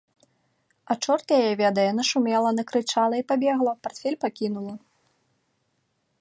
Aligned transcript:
А 0.93 0.95
чорт 1.03 1.27
яе 1.39 1.51
ведае, 1.63 1.85
нашумела, 1.99 2.49
накрычала 2.61 3.15
і 3.23 3.27
пабегла, 3.33 3.73
партфель 3.89 4.19
пакінула. 4.27 4.75